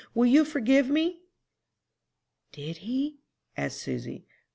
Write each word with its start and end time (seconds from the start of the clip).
Will 0.15 0.25
you 0.25 0.45
forgive 0.45 0.89
me?'" 0.89 1.19
"Did 2.51 2.77
he?" 2.77 3.19
asked 3.55 3.77
Susy. 3.81 4.25